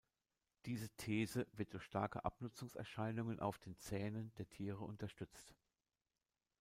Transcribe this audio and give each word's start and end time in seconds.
Diese 0.65 0.89
These 0.97 1.45
wird 1.53 1.73
durch 1.75 1.83
starke 1.83 2.25
Abnutzungserscheinungen 2.25 3.39
auf 3.39 3.59
den 3.59 3.77
Zähnen 3.77 4.33
der 4.39 4.49
Tiere 4.49 4.79
unterstützt. 4.83 5.53